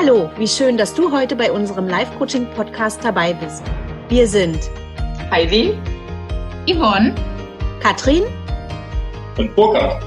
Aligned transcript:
Hallo, 0.00 0.30
wie 0.38 0.46
schön, 0.46 0.78
dass 0.78 0.94
du 0.94 1.10
heute 1.10 1.34
bei 1.34 1.50
unserem 1.50 1.88
Live-Coaching-Podcast 1.88 3.02
dabei 3.02 3.34
bist. 3.34 3.64
Wir 4.08 4.28
sind 4.28 4.70
Heidi, 5.28 5.76
Yvonne, 6.68 7.16
Katrin 7.80 8.22
und 9.38 9.56
Burkhard. 9.56 10.00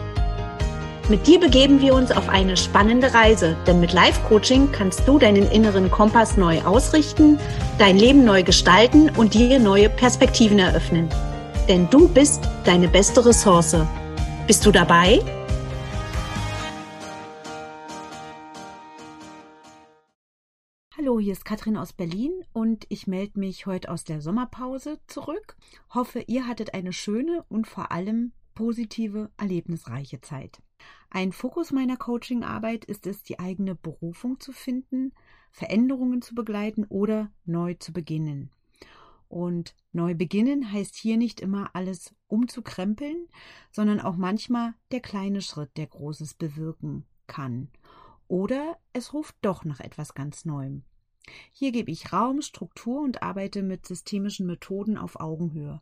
Mit 1.10 1.28
dir 1.28 1.42
begeben 1.42 1.82
wir 1.82 1.94
uns 1.94 2.10
auf 2.10 2.30
eine 2.30 2.56
spannende 2.56 3.14
Reise, 3.14 3.58
denn 3.68 3.82
mit 3.82 3.92
Live-Coaching 3.92 4.72
kannst 4.72 5.06
du 5.06 5.20
deinen 5.20 5.52
inneren 5.52 5.92
Kompass 5.92 6.38
neu 6.38 6.62
ausrichten, 6.62 7.38
dein 7.78 7.98
Leben 7.98 8.24
neu 8.24 8.44
gestalten 8.44 9.10
und 9.18 9.34
dir 9.34 9.60
neue 9.60 9.90
Perspektiven 9.90 10.60
eröffnen. 10.60 11.10
Denn 11.68 11.90
du 11.90 12.08
bist 12.08 12.48
deine 12.64 12.88
beste 12.88 13.26
Ressource. 13.26 13.76
Bist 14.48 14.66
du 14.66 14.72
dabei? 14.72 15.20
Hallo, 21.02 21.20
hier 21.20 21.32
ist 21.32 21.46
Katrin 21.46 21.78
aus 21.78 21.94
Berlin 21.94 22.32
und 22.54 22.86
ich 22.90 23.08
melde 23.08 23.40
mich 23.40 23.66
heute 23.66 23.90
aus 23.90 24.04
der 24.04 24.22
Sommerpause 24.22 25.00
zurück. 25.08 25.58
Hoffe, 25.90 26.24
ihr 26.28 26.46
hattet 26.46 26.76
eine 26.76 26.94
schöne 26.94 27.44
und 27.50 27.66
vor 27.66 27.92
allem 27.92 28.34
positive, 28.54 29.32
erlebnisreiche 29.36 30.22
Zeit. 30.22 30.62
Ein 31.10 31.32
Fokus 31.32 31.72
meiner 31.72 31.98
Coachingarbeit 31.98 32.86
ist 32.86 33.08
es, 33.08 33.24
die 33.24 33.40
eigene 33.40 33.74
Berufung 33.74 34.40
zu 34.40 34.52
finden, 34.52 35.12
Veränderungen 35.50 36.22
zu 36.22 36.36
begleiten 36.36 36.86
oder 36.86 37.32
neu 37.46 37.74
zu 37.74 37.94
beginnen. 37.94 38.52
Und 39.28 39.76
neu 39.94 40.14
beginnen 40.14 40.72
heißt 40.72 40.96
hier 40.96 41.18
nicht 41.18 41.42
immer 41.42 41.72
alles 41.74 42.14
umzukrempeln, 42.28 43.28
sondern 43.72 44.02
auch 44.02 44.18
manchmal 44.18 44.76
der 44.92 45.00
kleine 45.00 45.42
Schritt, 45.42 45.76
der 45.78 45.88
Großes 45.88 46.36
bewirken 46.36 47.06
kann. 47.26 47.70
Oder 48.28 48.78
es 48.94 49.14
ruft 49.14 49.36
doch 49.42 49.66
nach 49.66 49.80
etwas 49.80 50.14
ganz 50.14 50.46
Neuem. 50.46 50.84
Hier 51.52 51.72
gebe 51.72 51.92
ich 51.92 52.12
Raum, 52.14 52.42
Struktur 52.42 53.02
und 53.02 53.24
arbeite 53.24 53.62
mit 53.62 53.86
systemischen 53.86 54.48
Methoden 54.48 54.98
auf 54.98 55.20
Augenhöhe. 55.20 55.82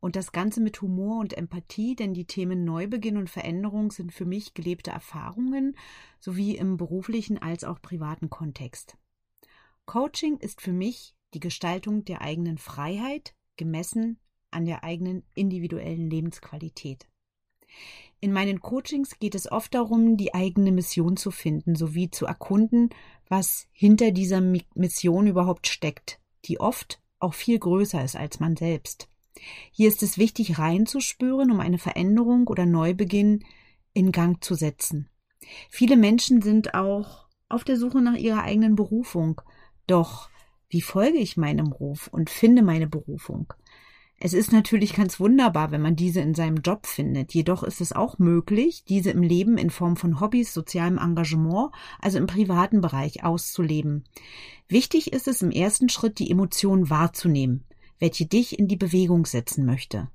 Und 0.00 0.14
das 0.14 0.30
Ganze 0.32 0.60
mit 0.60 0.80
Humor 0.80 1.18
und 1.18 1.32
Empathie, 1.36 1.96
denn 1.96 2.14
die 2.14 2.24
Themen 2.24 2.64
Neubeginn 2.64 3.16
und 3.16 3.28
Veränderung 3.28 3.90
sind 3.90 4.12
für 4.12 4.26
mich 4.26 4.54
gelebte 4.54 4.90
Erfahrungen, 4.90 5.76
sowie 6.20 6.56
im 6.56 6.76
beruflichen 6.76 7.38
als 7.38 7.64
auch 7.64 7.82
privaten 7.82 8.30
Kontext. 8.30 8.96
Coaching 9.86 10.36
ist 10.38 10.60
für 10.60 10.72
mich 10.72 11.14
die 11.34 11.40
Gestaltung 11.40 12.04
der 12.04 12.20
eigenen 12.22 12.58
Freiheit, 12.58 13.34
gemessen 13.56 14.18
an 14.50 14.64
der 14.64 14.84
eigenen 14.84 15.24
individuellen 15.34 16.08
Lebensqualität. 16.08 17.08
In 18.20 18.32
meinen 18.32 18.60
Coachings 18.60 19.18
geht 19.18 19.34
es 19.34 19.50
oft 19.50 19.74
darum, 19.74 20.16
die 20.16 20.34
eigene 20.34 20.72
Mission 20.72 21.16
zu 21.16 21.30
finden, 21.30 21.76
sowie 21.76 22.10
zu 22.10 22.26
erkunden, 22.26 22.90
was 23.28 23.68
hinter 23.72 24.10
dieser 24.10 24.40
Mission 24.40 25.26
überhaupt 25.26 25.68
steckt, 25.68 26.18
die 26.46 26.58
oft 26.58 27.00
auch 27.20 27.34
viel 27.34 27.58
größer 27.58 28.02
ist 28.02 28.16
als 28.16 28.40
man 28.40 28.56
selbst. 28.56 29.08
Hier 29.70 29.88
ist 29.88 30.02
es 30.02 30.18
wichtig, 30.18 30.58
reinzuspüren, 30.58 31.50
um 31.50 31.60
eine 31.60 31.78
Veränderung 31.78 32.48
oder 32.48 32.66
Neubeginn 32.66 33.44
in 33.92 34.10
Gang 34.10 34.42
zu 34.42 34.54
setzen. 34.54 35.08
Viele 35.70 35.96
Menschen 35.96 36.42
sind 36.42 36.74
auch 36.74 37.28
auf 37.48 37.64
der 37.64 37.76
Suche 37.76 38.00
nach 38.00 38.16
ihrer 38.16 38.42
eigenen 38.42 38.74
Berufung. 38.74 39.40
Doch 39.86 40.28
wie 40.68 40.82
folge 40.82 41.18
ich 41.18 41.36
meinem 41.36 41.68
Ruf 41.68 42.08
und 42.08 42.30
finde 42.30 42.62
meine 42.62 42.86
Berufung? 42.86 43.52
Es 44.20 44.32
ist 44.32 44.52
natürlich 44.52 44.94
ganz 44.94 45.20
wunderbar, 45.20 45.70
wenn 45.70 45.80
man 45.80 45.94
diese 45.94 46.20
in 46.20 46.34
seinem 46.34 46.56
Job 46.56 46.86
findet. 46.86 47.34
Jedoch 47.34 47.62
ist 47.62 47.80
es 47.80 47.92
auch 47.92 48.18
möglich, 48.18 48.84
diese 48.88 49.10
im 49.10 49.22
Leben 49.22 49.58
in 49.58 49.70
Form 49.70 49.96
von 49.96 50.20
Hobbys, 50.20 50.52
sozialem 50.52 50.98
Engagement, 50.98 51.70
also 52.00 52.18
im 52.18 52.26
privaten 52.26 52.80
Bereich 52.80 53.22
auszuleben. 53.22 54.04
Wichtig 54.66 55.12
ist 55.12 55.28
es 55.28 55.42
im 55.42 55.52
ersten 55.52 55.88
Schritt, 55.88 56.18
die 56.18 56.30
Emotionen 56.30 56.90
wahrzunehmen 56.90 57.64
welche 57.98 58.26
dich 58.26 58.58
in 58.58 58.68
die 58.68 58.76
Bewegung 58.76 59.26
setzen 59.26 59.64
möchte. 59.64 60.08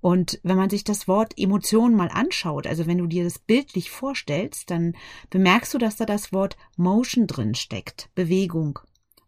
Und 0.00 0.38
wenn 0.44 0.56
man 0.56 0.70
sich 0.70 0.84
das 0.84 1.08
Wort 1.08 1.34
Emotion 1.36 1.94
mal 1.94 2.08
anschaut, 2.08 2.66
also 2.66 2.86
wenn 2.86 2.98
du 2.98 3.06
dir 3.06 3.24
das 3.24 3.38
bildlich 3.38 3.90
vorstellst, 3.90 4.70
dann 4.70 4.94
bemerkst 5.30 5.74
du, 5.74 5.78
dass 5.78 5.96
da 5.96 6.06
das 6.06 6.32
Wort 6.32 6.56
Motion 6.76 7.26
drin 7.26 7.54
steckt, 7.54 8.10
Bewegung. 8.14 8.78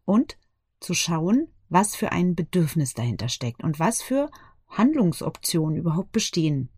Und 0.04 0.38
zu 0.78 0.94
schauen, 0.94 1.48
was 1.70 1.96
für 1.96 2.12
ein 2.12 2.34
Bedürfnis 2.34 2.94
dahinter 2.94 3.28
steckt 3.28 3.64
und 3.64 3.78
was 3.78 4.02
für 4.02 4.30
Handlungsoptionen 4.68 5.78
überhaupt 5.78 6.12
bestehen. 6.12 6.68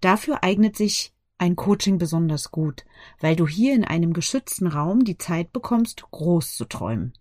Dafür 0.00 0.42
eignet 0.42 0.76
sich 0.76 1.14
ein 1.38 1.56
Coaching 1.56 1.98
besonders 1.98 2.50
gut, 2.50 2.84
weil 3.20 3.36
du 3.36 3.46
hier 3.46 3.74
in 3.74 3.84
einem 3.84 4.12
geschützten 4.12 4.66
Raum 4.66 5.04
die 5.04 5.18
Zeit 5.18 5.52
bekommst, 5.52 6.04
groß 6.10 6.56
zu 6.56 6.64
träumen. 6.64 7.12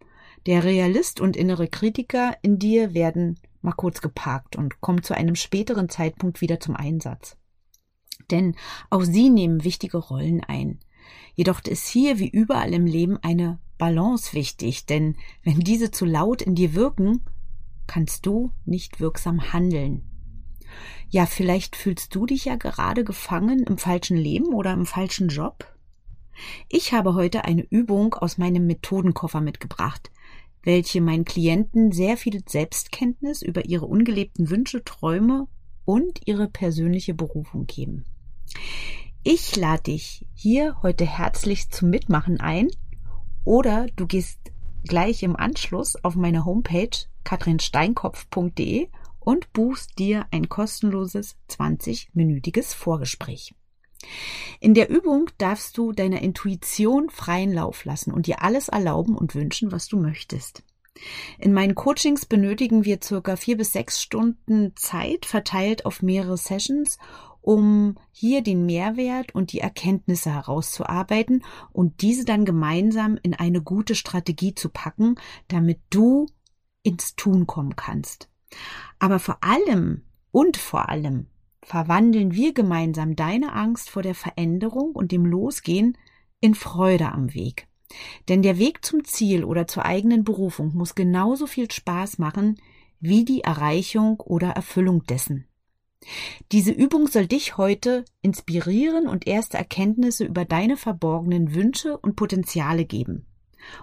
Der 0.45 0.63
Realist 0.63 1.21
und 1.21 1.37
innere 1.37 1.67
Kritiker 1.67 2.35
in 2.41 2.59
dir 2.59 2.93
werden 2.93 3.39
mal 3.61 3.73
kurz 3.73 4.01
geparkt 4.01 4.55
und 4.55 4.81
kommen 4.81 5.03
zu 5.03 5.15
einem 5.15 5.35
späteren 5.35 5.89
Zeitpunkt 5.89 6.41
wieder 6.41 6.59
zum 6.59 6.75
Einsatz. 6.75 7.37
Denn 8.29 8.55
auch 8.89 9.03
sie 9.03 9.29
nehmen 9.29 9.63
wichtige 9.63 9.97
Rollen 9.97 10.43
ein. 10.43 10.79
Jedoch 11.35 11.61
ist 11.63 11.87
hier 11.87 12.19
wie 12.19 12.29
überall 12.29 12.73
im 12.73 12.85
Leben 12.85 13.17
eine 13.21 13.59
Balance 13.77 14.33
wichtig, 14.33 14.85
denn 14.85 15.15
wenn 15.43 15.59
diese 15.59 15.91
zu 15.91 16.05
laut 16.05 16.41
in 16.41 16.55
dir 16.55 16.73
wirken, 16.73 17.21
kannst 17.87 18.25
du 18.25 18.51
nicht 18.65 18.99
wirksam 18.99 19.53
handeln. 19.53 20.03
Ja, 21.09 21.25
vielleicht 21.25 21.75
fühlst 21.75 22.15
du 22.15 22.25
dich 22.25 22.45
ja 22.45 22.55
gerade 22.55 23.03
gefangen 23.03 23.63
im 23.63 23.77
falschen 23.77 24.17
Leben 24.17 24.53
oder 24.53 24.73
im 24.73 24.85
falschen 24.85 25.29
Job. 25.29 25.67
Ich 26.69 26.93
habe 26.93 27.13
heute 27.13 27.45
eine 27.45 27.61
Übung 27.61 28.15
aus 28.15 28.37
meinem 28.37 28.65
Methodenkoffer 28.65 29.41
mitgebracht, 29.41 30.11
welche 30.63 31.01
meinen 31.01 31.25
Klienten 31.25 31.91
sehr 31.91 32.17
viel 32.17 32.41
Selbstkenntnis 32.47 33.41
über 33.41 33.65
ihre 33.65 33.85
ungelebten 33.85 34.49
Wünsche, 34.49 34.83
Träume 34.83 35.47
und 35.85 36.21
ihre 36.25 36.47
persönliche 36.47 37.13
Berufung 37.13 37.67
geben. 37.67 38.05
Ich 39.25 39.55
lade 39.55 39.83
dich 39.83 40.25
hier 40.33 40.75
heute 40.83 41.05
herzlich 41.05 41.69
zum 41.69 41.89
Mitmachen 41.89 42.41
ein 42.41 42.67
oder 43.45 43.87
du 43.95 44.05
gehst 44.05 44.37
gleich 44.85 45.23
im 45.23 45.37
Anschluss 45.37 45.95
auf 46.03 46.15
meine 46.15 46.43
Homepage 46.43 46.89
katrinsteinkopf.de 47.23 48.89
und 49.21 49.53
buchst 49.53 49.97
dir 49.97 50.25
ein 50.31 50.49
kostenloses 50.49 51.37
20-minütiges 51.49 52.75
Vorgespräch. 52.75 53.55
In 54.59 54.73
der 54.73 54.89
Übung 54.89 55.29
darfst 55.37 55.77
du 55.77 55.93
deiner 55.93 56.21
Intuition 56.21 57.09
freien 57.09 57.53
Lauf 57.53 57.85
lassen 57.85 58.11
und 58.11 58.27
dir 58.27 58.41
alles 58.41 58.67
erlauben 58.67 59.17
und 59.17 59.35
wünschen, 59.35 59.71
was 59.71 59.87
du 59.87 59.95
möchtest. 59.97 60.63
In 61.39 61.53
meinen 61.53 61.75
Coachings 61.75 62.25
benötigen 62.25 62.83
wir 62.83 62.99
circa 63.01 63.37
vier 63.37 63.55
bis 63.55 63.71
sechs 63.71 64.01
Stunden 64.01 64.75
Zeit 64.75 65.25
verteilt 65.25 65.85
auf 65.85 66.01
mehrere 66.01 66.37
Sessions, 66.37 66.97
um 67.43 67.97
hier 68.11 68.41
den 68.41 68.65
Mehrwert 68.65 69.35
und 69.35 69.51
die 69.51 69.59
Erkenntnisse 69.59 70.33
herauszuarbeiten 70.33 71.43
und 71.71 72.01
diese 72.01 72.25
dann 72.25 72.45
gemeinsam 72.45 73.19
in 73.21 73.33
eine 73.33 73.61
gute 73.61 73.95
Strategie 73.95 74.55
zu 74.55 74.69
packen, 74.69 75.15
damit 75.49 75.79
du 75.89 76.27
ins 76.83 77.15
Tun 77.15 77.45
kommen 77.45 77.75
kannst. 77.75 78.29
Aber 78.97 79.19
vor 79.19 79.37
allem 79.41 80.03
und 80.31 80.57
vor 80.57 80.89
allem 80.89 81.27
verwandeln 81.61 82.33
wir 82.33 82.53
gemeinsam 82.53 83.15
deine 83.15 83.53
Angst 83.53 83.89
vor 83.89 84.01
der 84.01 84.15
Veränderung 84.15 84.91
und 84.91 85.11
dem 85.11 85.25
Losgehen 85.25 85.97
in 86.39 86.55
Freude 86.55 87.11
am 87.11 87.33
Weg. 87.33 87.67
Denn 88.29 88.41
der 88.41 88.57
Weg 88.57 88.83
zum 88.85 89.03
Ziel 89.03 89.43
oder 89.43 89.67
zur 89.67 89.85
eigenen 89.85 90.23
Berufung 90.23 90.73
muss 90.75 90.95
genauso 90.95 91.45
viel 91.45 91.69
Spaß 91.69 92.19
machen 92.19 92.57
wie 92.99 93.25
die 93.25 93.41
Erreichung 93.41 94.21
oder 94.21 94.49
Erfüllung 94.51 95.03
dessen. 95.03 95.47
Diese 96.51 96.71
Übung 96.71 97.07
soll 97.07 97.27
dich 97.27 97.57
heute 97.57 98.05
inspirieren 98.21 99.07
und 99.07 99.27
erste 99.27 99.57
Erkenntnisse 99.57 100.25
über 100.25 100.45
deine 100.45 100.77
verborgenen 100.77 101.53
Wünsche 101.53 101.97
und 101.97 102.15
Potenziale 102.15 102.85
geben. 102.85 103.25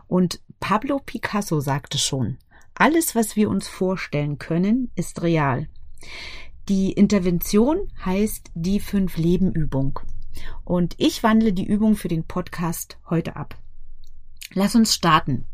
Und 0.06 0.40
Pablo 0.60 0.98
Picasso 0.98 1.60
sagte 1.60 1.98
schon, 1.98 2.38
alles, 2.74 3.14
was 3.14 3.36
wir 3.36 3.50
uns 3.50 3.68
vorstellen 3.68 4.38
können, 4.38 4.90
ist 4.94 5.22
real. 5.22 5.68
Die 6.68 6.92
Intervention 6.92 7.88
heißt 8.04 8.50
die 8.54 8.80
Fünf-Leben-Übung. 8.80 10.00
Und 10.64 10.94
ich 10.98 11.22
wandle 11.22 11.52
die 11.52 11.66
Übung 11.66 11.96
für 11.96 12.08
den 12.08 12.24
Podcast 12.24 12.98
heute 13.08 13.36
ab. 13.36 13.56
Lass 14.54 14.74
uns 14.74 14.94
starten. 14.94 15.46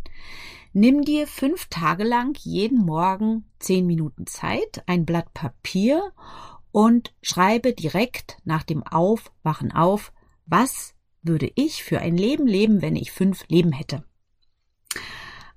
Nimm 0.72 1.02
dir 1.02 1.26
fünf 1.26 1.66
Tage 1.66 2.04
lang 2.04 2.36
jeden 2.40 2.84
Morgen 2.84 3.46
zehn 3.58 3.86
Minuten 3.86 4.26
Zeit, 4.26 4.82
ein 4.86 5.06
Blatt 5.06 5.32
Papier 5.32 6.12
und 6.76 7.14
schreibe 7.22 7.72
direkt 7.72 8.36
nach 8.44 8.62
dem 8.62 8.82
Aufwachen 8.82 9.72
auf, 9.72 10.12
was 10.44 10.92
würde 11.22 11.50
ich 11.54 11.82
für 11.82 12.00
ein 12.00 12.18
Leben 12.18 12.46
leben, 12.46 12.82
wenn 12.82 12.96
ich 12.96 13.12
fünf 13.12 13.48
Leben 13.48 13.72
hätte. 13.72 14.04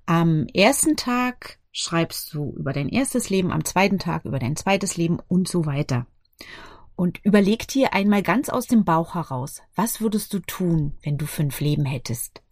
Am 0.06 0.48
ersten 0.54 0.96
Tag 0.96 1.60
schreibst 1.74 2.34
du 2.34 2.54
über 2.56 2.72
dein 2.72 2.88
erstes 2.88 3.30
Leben, 3.30 3.52
am 3.52 3.66
zweiten 3.66 4.00
Tag 4.00 4.24
über 4.24 4.40
dein 4.40 4.56
zweites 4.56 4.96
Leben 4.96 5.20
und 5.28 5.50
so 5.50 5.66
weiter. 5.66 6.08
Und 6.96 7.20
überleg 7.26 7.68
dir 7.68 7.94
einmal 7.94 8.24
ganz 8.24 8.48
aus 8.48 8.68
dem 8.68 8.86
Bauch 8.86 9.14
heraus, 9.16 9.62
was 9.76 10.00
würdest 10.00 10.34
du 10.34 10.40
tun, 10.40 10.98
wenn 11.04 11.18
du 11.18 11.26
fünf 11.26 11.60
Leben 11.60 11.84
hättest? 11.84 12.44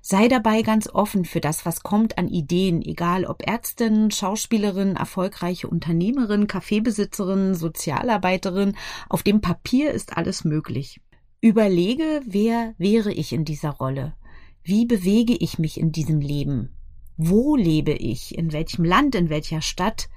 Sei 0.00 0.28
dabei 0.28 0.62
ganz 0.62 0.88
offen 0.88 1.24
für 1.24 1.40
das, 1.40 1.66
was 1.66 1.82
kommt 1.82 2.18
an 2.18 2.28
Ideen, 2.28 2.82
egal 2.82 3.24
ob 3.24 3.46
Ärztin, 3.46 4.10
Schauspielerin, 4.10 4.96
erfolgreiche 4.96 5.68
Unternehmerin, 5.68 6.46
Kaffeebesitzerin, 6.46 7.54
Sozialarbeiterin. 7.54 8.76
Auf 9.08 9.22
dem 9.22 9.40
Papier 9.40 9.92
ist 9.92 10.16
alles 10.16 10.44
möglich. 10.44 11.00
Überlege, 11.40 12.22
wer 12.24 12.74
wäre 12.78 13.12
ich 13.12 13.32
in 13.32 13.44
dieser 13.44 13.70
Rolle? 13.70 14.14
Wie 14.62 14.86
bewege 14.86 15.34
ich 15.34 15.58
mich 15.58 15.78
in 15.78 15.92
diesem 15.92 16.20
Leben? 16.20 16.74
Wo 17.16 17.56
lebe 17.56 17.92
ich? 17.92 18.36
In 18.38 18.52
welchem 18.52 18.84
Land? 18.84 19.14
In 19.14 19.28
welcher 19.28 19.60
Stadt? 19.60 20.08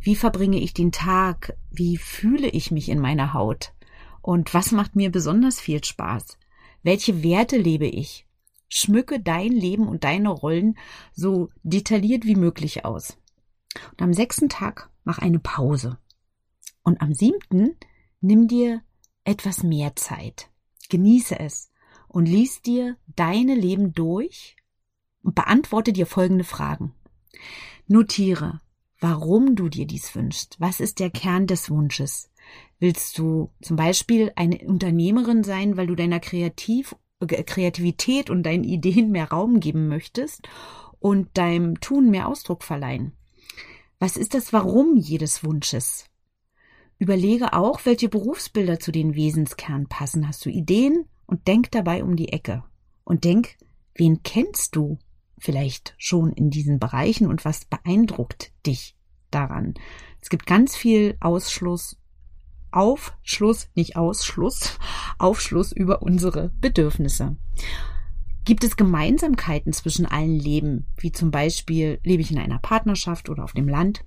Wie 0.00 0.16
verbringe 0.16 0.58
ich 0.58 0.74
den 0.74 0.92
Tag? 0.92 1.56
Wie 1.70 1.96
fühle 1.96 2.48
ich 2.48 2.70
mich 2.70 2.88
in 2.88 2.98
meiner 2.98 3.34
Haut? 3.34 3.72
Und 4.22 4.52
was 4.52 4.72
macht 4.72 4.96
mir 4.96 5.10
besonders 5.10 5.60
viel 5.60 5.82
Spaß? 5.82 6.38
Welche 6.82 7.22
Werte 7.22 7.56
lebe 7.56 7.86
ich? 7.86 8.26
Schmücke 8.70 9.20
dein 9.20 9.52
Leben 9.52 9.88
und 9.88 10.04
deine 10.04 10.30
Rollen 10.30 10.78
so 11.12 11.50
detailliert 11.62 12.24
wie 12.24 12.36
möglich 12.36 12.84
aus. 12.84 13.18
Und 13.90 14.00
am 14.00 14.14
sechsten 14.14 14.48
Tag 14.48 14.90
mach 15.04 15.18
eine 15.18 15.40
Pause. 15.40 15.98
Und 16.82 17.02
am 17.02 17.12
siebten 17.12 17.76
nimm 18.20 18.48
dir 18.48 18.82
etwas 19.24 19.62
mehr 19.62 19.94
Zeit. 19.96 20.50
Genieße 20.88 21.38
es 21.38 21.70
und 22.08 22.26
lies 22.26 22.62
dir 22.62 22.96
deine 23.16 23.54
Leben 23.54 23.92
durch 23.92 24.56
und 25.22 25.34
beantworte 25.34 25.92
dir 25.92 26.06
folgende 26.06 26.44
Fragen. 26.44 26.94
Notiere, 27.86 28.60
warum 29.00 29.56
du 29.56 29.68
dir 29.68 29.86
dies 29.86 30.14
wünschst. 30.14 30.56
Was 30.58 30.80
ist 30.80 31.00
der 31.00 31.10
Kern 31.10 31.46
des 31.46 31.70
Wunsches? 31.70 32.30
Willst 32.78 33.18
du 33.18 33.50
zum 33.60 33.76
Beispiel 33.76 34.32
eine 34.36 34.58
Unternehmerin 34.58 35.44
sein, 35.44 35.76
weil 35.76 35.86
du 35.86 35.94
deiner 35.94 36.20
Kreativ 36.20 36.94
Kreativität 37.26 38.30
und 38.30 38.42
deinen 38.44 38.64
Ideen 38.64 39.10
mehr 39.10 39.28
Raum 39.28 39.60
geben 39.60 39.88
möchtest 39.88 40.48
und 40.98 41.36
deinem 41.36 41.80
Tun 41.80 42.10
mehr 42.10 42.28
Ausdruck 42.28 42.64
verleihen? 42.64 43.12
Was 43.98 44.16
ist 44.16 44.34
das 44.34 44.52
Warum 44.52 44.96
jedes 44.96 45.44
Wunsches? 45.44 46.06
Überlege 46.98 47.52
auch, 47.52 47.84
welche 47.84 48.08
Berufsbilder 48.08 48.78
zu 48.78 48.92
den 48.92 49.14
Wesenskern 49.14 49.88
passen. 49.88 50.26
Hast 50.26 50.44
du 50.44 50.50
Ideen? 50.50 51.06
Und 51.26 51.46
denk 51.46 51.70
dabei 51.70 52.02
um 52.02 52.16
die 52.16 52.32
Ecke. 52.32 52.64
Und 53.04 53.24
denk, 53.24 53.56
wen 53.94 54.22
kennst 54.22 54.74
du 54.74 54.98
vielleicht 55.38 55.94
schon 55.96 56.32
in 56.32 56.50
diesen 56.50 56.78
Bereichen 56.78 57.26
und 57.26 57.44
was 57.44 57.64
beeindruckt 57.64 58.52
dich 58.66 58.96
daran? 59.30 59.74
Es 60.20 60.28
gibt 60.28 60.46
ganz 60.46 60.76
viel 60.76 61.16
Ausschluss, 61.20 61.99
Aufschluss, 62.72 63.68
nicht 63.74 63.96
Ausschluss, 63.96 64.78
Aufschluss 65.18 65.72
über 65.72 66.02
unsere 66.02 66.50
Bedürfnisse. 66.60 67.36
Gibt 68.44 68.64
es 68.64 68.76
Gemeinsamkeiten 68.76 69.72
zwischen 69.72 70.06
allen 70.06 70.38
Leben, 70.38 70.86
wie 70.96 71.12
zum 71.12 71.30
Beispiel 71.30 72.00
lebe 72.02 72.22
ich 72.22 72.30
in 72.30 72.38
einer 72.38 72.58
Partnerschaft 72.58 73.28
oder 73.28 73.44
auf 73.44 73.52
dem 73.52 73.68
Land? 73.68 74.04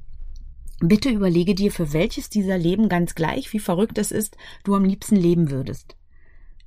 Bitte 0.79 1.09
überlege 1.09 1.55
dir, 1.55 1.71
für 1.71 1.93
welches 1.93 2.29
dieser 2.29 2.57
Leben 2.57 2.89
ganz 2.89 3.15
gleich, 3.15 3.53
wie 3.53 3.59
verrückt 3.59 3.97
es 3.97 4.11
ist, 4.11 4.35
du 4.63 4.75
am 4.75 4.83
liebsten 4.83 5.15
leben 5.15 5.49
würdest. 5.49 5.95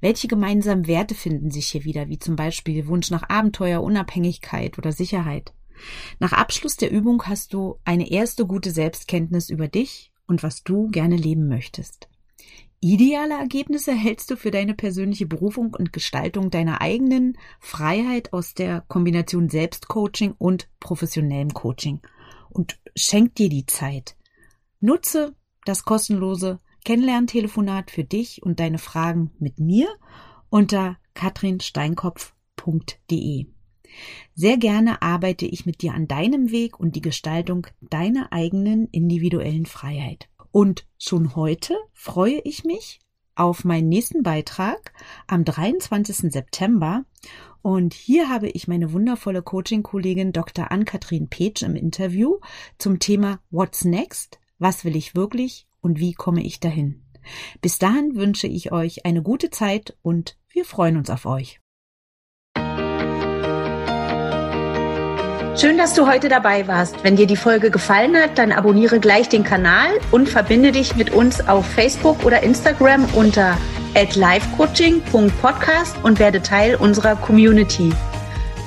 Welche 0.01 0.29
gemeinsamen 0.29 0.87
Werte 0.87 1.15
finden 1.15 1.51
sich 1.51 1.69
hier 1.69 1.85
wieder, 1.85 2.09
wie 2.09 2.19
zum 2.19 2.37
Beispiel 2.37 2.87
Wunsch 2.87 3.11
nach 3.11 3.29
Abenteuer, 3.29 3.83
Unabhängigkeit 3.83 4.79
oder 4.79 4.93
Sicherheit? 4.93 5.53
Nach 6.19 6.33
Abschluss 6.33 6.77
der 6.77 6.91
Übung 6.91 7.25
hast 7.25 7.53
du 7.53 7.79
eine 7.85 8.11
erste 8.11 8.47
gute 8.47 8.71
Selbstkenntnis 8.71 9.51
über 9.51 9.69
dich 9.69 10.13
und 10.27 10.43
was 10.43 10.63
du 10.63 10.89
gerne 10.89 11.17
leben 11.17 11.49
möchtest. 11.49 12.09
Ideale 12.81 13.35
Ergebnisse 13.35 13.93
hältst 13.93 14.31
du 14.31 14.37
für 14.37 14.51
deine 14.51 14.75
persönliche 14.75 15.27
Berufung 15.27 15.75
und 15.75 15.93
Gestaltung 15.93 16.51
deiner 16.51 16.81
eigenen 16.81 17.37
Freiheit 17.59 18.33
aus 18.33 18.55
der 18.55 18.83
Kombination 18.83 19.49
Selbstcoaching 19.49 20.35
und 20.37 20.69
professionellem 20.79 21.55
Coaching. 21.55 22.01
Und 22.51 22.79
schenk 22.95 23.35
dir 23.35 23.49
die 23.49 23.67
Zeit. 23.67 24.17
Nutze 24.81 25.35
das 25.65 25.85
kostenlose 25.85 26.61
Kennenlerntelefonat 26.85 27.91
für 27.91 28.05
dich 28.05 28.43
und 28.43 28.61
deine 28.61 28.79
Fragen 28.79 29.33
mit 29.39 29.59
mir 29.59 29.89
unter 30.51 30.99
katrinsteinkopf.de. 31.15 33.47
Sehr 34.35 34.57
gerne 34.57 35.03
arbeite 35.03 35.47
ich 35.47 35.67
mit 35.67 35.83
dir 35.83 35.95
an 35.95 36.09
deinem 36.09 36.51
Weg 36.51 36.79
und 36.79 36.97
die 36.97 37.01
Gestaltung 37.01 37.67
deiner 37.81 38.33
eigenen 38.33 38.89
individuellen 38.89 39.67
Freiheit. 39.67 40.29
Und 40.53 40.87
schon 40.99 41.37
heute 41.37 41.75
freue 41.93 42.41
ich 42.45 42.65
mich 42.65 43.01
auf 43.35 43.65
meinen 43.65 43.89
nächsten 43.89 44.23
Beitrag 44.23 44.93
am 45.27 45.45
23. 45.45 46.33
September. 46.33 47.05
Und 47.63 47.95
hier 47.95 48.29
habe 48.29 48.49
ich 48.49 48.69
meine 48.69 48.93
wundervolle 48.93 49.43
Coaching-Kollegin 49.43 50.33
Dr. 50.33 50.71
Ann-Kathrin 50.71 51.29
Petsch 51.29 51.63
im 51.63 51.77
Interview 51.77 52.39
zum 52.79 52.99
Thema 52.99 53.41
What's 53.51 53.85
Next? 53.85 54.39
Was 54.59 54.85
will 54.85 54.97
ich 54.97 55.15
wirklich 55.15 55.67
und 55.81 55.99
wie 55.99 56.15
komme 56.15 56.43
ich 56.43 56.61
dahin? 56.61 57.03
Bis 57.61 57.79
dahin 57.79 58.17
wünsche 58.17 58.47
ich 58.47 58.73
euch 58.73 59.05
eine 59.05 59.23
gute 59.23 59.51
Zeit 59.51 59.97
und 60.03 60.39
wir 60.49 60.65
freuen 60.65 60.97
uns 60.97 61.11
auf 61.11 61.27
euch. 61.27 61.61
Schön, 65.59 65.79
dass 65.79 65.95
du 65.95 66.07
heute 66.07 66.29
dabei 66.29 66.69
warst. 66.69 67.03
Wenn 67.03 67.17
dir 67.17 67.27
die 67.27 67.35
Folge 67.35 67.71
gefallen 67.71 68.15
hat, 68.15 68.37
dann 68.37 68.53
abonniere 68.53 69.01
gleich 69.01 69.31
den 69.31 69.43
Kanal 69.43 69.89
und 70.11 70.29
verbinde 70.29 70.71
dich 70.71 70.97
mit 70.97 71.15
uns 71.15 71.49
auf 71.49 71.65
Facebook 71.65 72.27
oder 72.27 72.43
Instagram 72.43 73.07
unter 73.15 73.57
@livecoaching.podcast 73.95 75.97
und 76.03 76.19
werde 76.19 76.43
Teil 76.43 76.75
unserer 76.75 77.17
Community. 77.17 77.91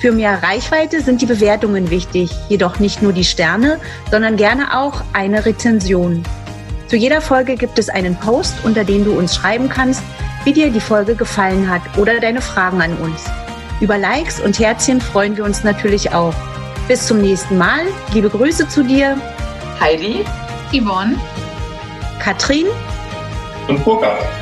Für 0.02 0.12
mehr 0.12 0.42
Reichweite 0.42 1.02
sind 1.02 1.22
die 1.22 1.28
Bewertungen 1.28 1.92
wichtig, 1.92 2.32
jedoch 2.48 2.80
nicht 2.80 3.04
nur 3.04 3.14
die 3.14 3.24
Sterne, 3.24 3.80
sondern 4.10 4.36
gerne 4.36 4.76
auch 4.76 5.04
eine 5.14 5.46
Rezension. 5.46 6.24
Zu 6.88 6.96
jeder 6.96 7.22
Folge 7.22 7.56
gibt 7.56 7.78
es 7.78 7.90
einen 7.90 8.16
Post, 8.16 8.56
unter 8.64 8.84
dem 8.84 9.06
du 9.06 9.16
uns 9.16 9.36
schreiben 9.36 9.70
kannst, 9.70 10.02
wie 10.44 10.54
dir 10.54 10.72
die 10.72 10.80
Folge 10.80 11.14
gefallen 11.14 11.70
hat 11.70 11.84
oder 12.00 12.20
deine 12.20 12.42
Fragen 12.42 12.82
an 12.82 12.98
uns. 12.98 13.26
Über 13.80 14.00
Likes 14.00 14.42
und 14.42 14.58
Herzchen 14.58 15.00
freuen 15.00 15.38
wir 15.38 15.46
uns 15.46 15.64
natürlich 15.64 16.14
auch. 16.14 16.34
Bis 16.90 17.06
zum 17.06 17.22
nächsten 17.22 17.56
Mal. 17.56 17.82
Liebe 18.16 18.32
Grüße 18.32 18.68
zu 18.68 18.84
dir. 18.84 19.16
Heidi, 19.80 20.26
Yvonne, 20.74 21.20
Katrin 22.20 22.66
und 23.68 23.86
Burkhard. 23.86 24.39